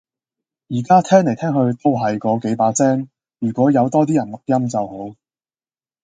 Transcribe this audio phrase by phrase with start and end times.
[0.67, 3.07] 而家聽嚟聽去都係嗰幾把聲，
[3.37, 5.15] 如果有多啲人錄音就好